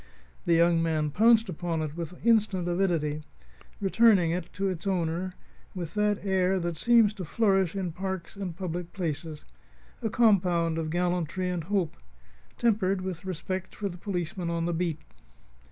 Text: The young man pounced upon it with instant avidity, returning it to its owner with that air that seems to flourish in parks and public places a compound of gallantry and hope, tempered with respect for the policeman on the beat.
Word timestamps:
The 0.45 0.55
young 0.55 0.81
man 0.81 1.11
pounced 1.11 1.47
upon 1.47 1.83
it 1.83 1.95
with 1.95 2.15
instant 2.25 2.67
avidity, 2.67 3.21
returning 3.79 4.31
it 4.31 4.51
to 4.53 4.67
its 4.67 4.87
owner 4.87 5.33
with 5.75 5.93
that 5.93 6.25
air 6.25 6.59
that 6.59 6.75
seems 6.75 7.13
to 7.13 7.23
flourish 7.23 7.75
in 7.75 7.91
parks 7.91 8.35
and 8.35 8.57
public 8.57 8.93
places 8.93 9.45
a 10.01 10.09
compound 10.09 10.79
of 10.79 10.89
gallantry 10.89 11.49
and 11.51 11.65
hope, 11.65 11.97
tempered 12.57 13.01
with 13.01 13.25
respect 13.25 13.75
for 13.75 13.89
the 13.89 13.97
policeman 13.99 14.49
on 14.49 14.65
the 14.65 14.73
beat. 14.73 15.01